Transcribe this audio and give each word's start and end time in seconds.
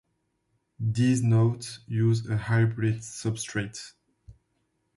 These 0.79 1.21
notes 1.21 1.81
use 1.85 2.27
a 2.27 2.35
hybrid 2.35 3.01
substrate. 3.01 3.91